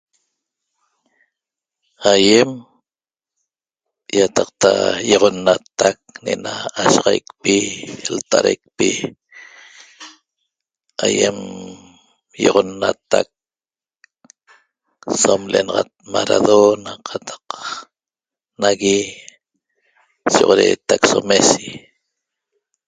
[2.13, 2.51] Ayem
[4.17, 4.71] iataqta
[5.11, 7.55] ioxonnatac ne'ena ashaxaicpi
[8.15, 8.89] lta'araicpi
[11.05, 11.37] ayem
[12.45, 13.27] ioxonnatac
[15.21, 17.45] som le'enaxat Maradona qataq
[18.61, 18.97] nagui
[20.33, 21.67] shoxoreetac so Messi